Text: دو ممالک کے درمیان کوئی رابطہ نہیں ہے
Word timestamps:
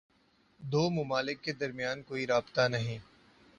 دو 0.59 0.89
ممالک 0.91 1.41
کے 1.43 1.53
درمیان 1.53 2.01
کوئی 2.03 2.25
رابطہ 2.27 2.67
نہیں 2.67 2.87
ہے 2.87 2.99